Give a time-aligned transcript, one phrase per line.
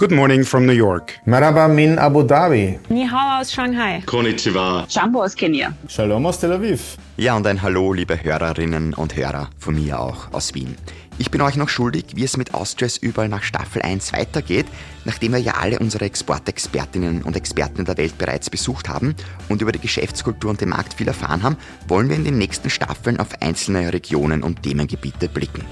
[0.00, 1.20] Good morning from New York.
[1.26, 2.78] Maraba min Abu Dhabi.
[2.88, 4.02] Ni hao aus Shanghai.
[4.06, 4.86] Konnichiwa.
[4.88, 5.74] Jumbo aus Kenia.
[5.88, 6.96] Shalom aus Tel Aviv.
[7.18, 10.74] Ja, und ein Hallo, liebe Hörerinnen und Hörer, von mir auch aus Wien.
[11.18, 14.64] Ich bin euch noch schuldig, wie es mit Austrias überall nach Staffel 1 weitergeht,
[15.04, 19.14] nachdem wir ja alle unsere Exportexpertinnen und Experten in der Welt bereits besucht haben
[19.50, 21.58] und über die Geschäftskultur und den Markt viel erfahren haben,
[21.88, 25.66] wollen wir in den nächsten Staffeln auf einzelne Regionen und Themengebiete blicken.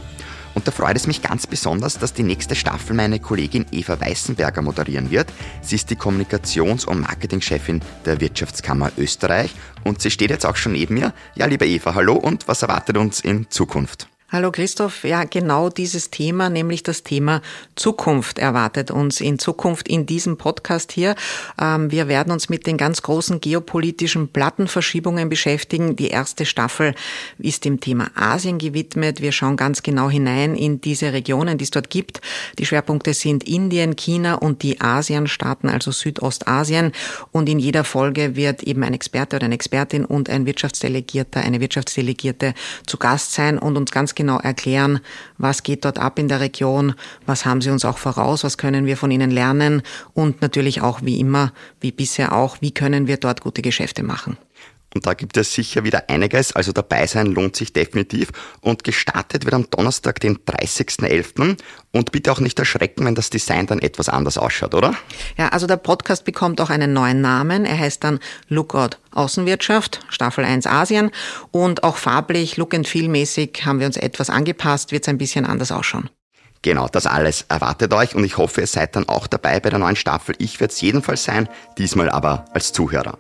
[0.59, 4.61] Und da freut es mich ganz besonders, dass die nächste Staffel meine Kollegin Eva Weißenberger
[4.61, 5.32] moderieren wird.
[5.62, 10.72] Sie ist die Kommunikations- und Marketingchefin der Wirtschaftskammer Österreich und sie steht jetzt auch schon
[10.72, 11.14] neben mir.
[11.36, 14.08] Ja, liebe Eva, hallo und was erwartet uns in Zukunft?
[14.31, 17.41] Hallo Christoph, ja genau dieses Thema, nämlich das Thema
[17.77, 21.14] Zukunft erwartet uns in Zukunft in diesem Podcast hier.
[21.59, 25.96] Ähm, wir werden uns mit den ganz großen geopolitischen Plattenverschiebungen beschäftigen.
[25.96, 26.95] Die erste Staffel
[27.39, 29.23] ist dem Thema Asien gewidmet.
[29.23, 32.20] Wir schauen ganz genau hinein in diese Regionen, die es dort gibt.
[32.59, 36.92] Die Schwerpunkte sind Indien, China und die ASEAN-Staaten, also Südostasien.
[37.33, 41.63] Und in jeder Folge wird eben ein Experte oder eine Expertin und ein Wirtschaftsdelegierter, eine
[41.63, 42.53] Wirtschaftsdelegierte
[42.85, 45.00] zu Gast sein und uns ganz genau erklären,
[45.38, 48.84] was geht dort ab in der Region, was haben sie uns auch voraus, was können
[48.84, 49.80] wir von ihnen lernen
[50.12, 54.36] und natürlich auch wie immer, wie bisher auch, wie können wir dort gute Geschäfte machen.
[54.99, 58.31] Und da gibt es sicher wieder einiges, also dabei sein lohnt sich definitiv.
[58.61, 61.57] Und gestartet wird am Donnerstag, den 30.11.
[61.93, 64.97] Und bitte auch nicht erschrecken, wenn das Design dann etwas anders ausschaut, oder?
[65.37, 67.65] Ja, also der Podcast bekommt auch einen neuen Namen.
[67.65, 71.13] Er heißt dann Lookout Außenwirtschaft, Staffel 1 Asien.
[71.53, 75.19] Und auch farblich, look and feel mäßig haben wir uns etwas angepasst, wird es ein
[75.19, 76.11] bisschen anders ausschauen.
[76.63, 79.79] Genau, das alles erwartet euch und ich hoffe, ihr seid dann auch dabei bei der
[79.79, 80.35] neuen Staffel.
[80.39, 83.17] Ich werde es jedenfalls sein, diesmal aber als Zuhörer.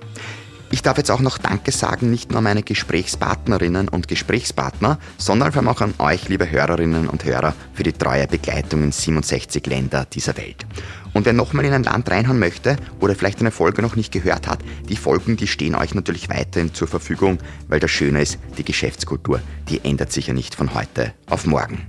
[0.70, 5.50] Ich darf jetzt auch noch Danke sagen, nicht nur an meine Gesprächspartnerinnen und Gesprächspartner, sondern
[5.50, 9.66] vor allem auch an euch, liebe Hörerinnen und Hörer, für die treue Begleitung in 67
[9.66, 10.66] Länder dieser Welt.
[11.14, 14.46] Und wer nochmal in ein Land reinhauen möchte oder vielleicht eine Folge noch nicht gehört
[14.46, 14.58] hat,
[14.90, 17.38] die Folgen, die stehen euch natürlich weiterhin zur Verfügung,
[17.68, 21.86] weil das Schöne ist, die Geschäftskultur, die ändert sich ja nicht von heute auf morgen.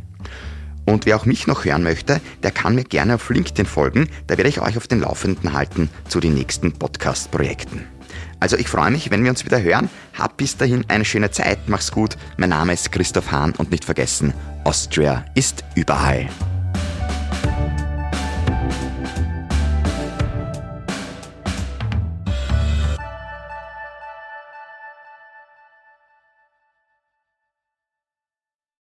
[0.85, 4.37] Und wer auch mich noch hören möchte, der kann mir gerne auf LinkedIn folgen, da
[4.37, 7.98] werde ich euch auf den Laufenden halten zu den nächsten Podcast-Projekten.
[8.39, 9.89] Also ich freue mich, wenn wir uns wieder hören.
[10.17, 12.17] Hab bis dahin eine schöne Zeit, mach's gut.
[12.37, 14.33] Mein Name ist Christoph Hahn und nicht vergessen,
[14.63, 16.29] Austria ist überall.